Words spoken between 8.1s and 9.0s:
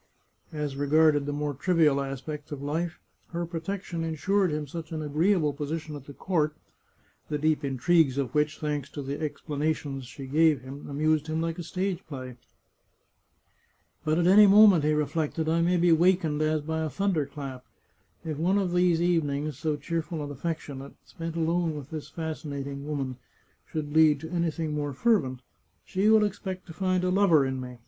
of which, thanks